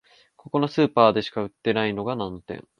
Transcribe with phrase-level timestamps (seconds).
[0.35, 2.67] ここのスーパーでしか売ってないのが難点